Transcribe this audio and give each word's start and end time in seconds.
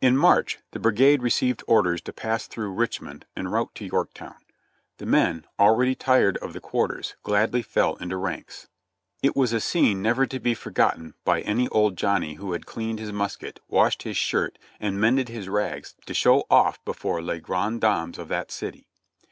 In 0.00 0.16
March 0.16 0.60
the 0.70 0.78
brigade 0.78 1.20
received 1.20 1.64
orders 1.66 2.00
to 2.02 2.12
pass 2.12 2.46
through 2.46 2.70
Rich 2.74 3.00
mond 3.00 3.24
en 3.36 3.48
route 3.48 3.74
to 3.74 3.84
Yorktown. 3.84 4.36
The 4.98 5.04
men, 5.06 5.46
already 5.58 5.96
tired 5.96 6.36
of 6.36 6.52
the 6.52 6.60
quar 6.60 6.86
ters, 6.86 7.16
gladly 7.24 7.62
fell 7.62 7.96
into 7.96 8.16
ranks. 8.16 8.68
It 9.20 9.34
was 9.34 9.52
a 9.52 9.58
scene 9.58 10.00
never 10.00 10.26
to 10.26 10.38
be 10.38 10.54
forgotten 10.54 11.14
by 11.24 11.40
any 11.40 11.66
old 11.70 11.96
Johnny 11.96 12.34
who 12.34 12.52
had 12.52 12.66
cleaned 12.66 13.00
his 13.00 13.10
musket, 13.12 13.58
washed 13.66 14.04
his 14.04 14.16
shirt 14.16 14.58
and 14.78 15.00
mended 15.00 15.28
his 15.28 15.48
rags 15.48 15.96
to 16.06 16.14
show 16.14 16.44
off 16.48 16.78
before 16.84 17.20
les 17.20 17.40
grandes 17.40 17.80
dames 17.80 18.16
of 18.16 18.28
that 18.28 18.52
city. 18.52 18.86